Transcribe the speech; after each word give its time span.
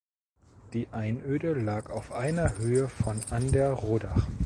Die 0.73 0.87
Einöde 0.93 1.53
lag 1.53 1.91
auf 1.91 2.11
einer 2.11 2.57
Höhe 2.57 2.87
von 2.87 3.21
an 3.29 3.51
der 3.51 3.71
Rodach. 3.71 4.25